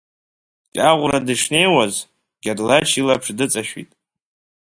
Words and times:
Кьаӷәра 0.73 1.19
дышнеиуаз, 1.25 1.95
Гьадлач 2.43 2.89
илаԥш 3.01 3.27
дыҵашәит. 3.37 3.91